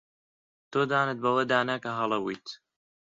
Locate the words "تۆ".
0.71-0.81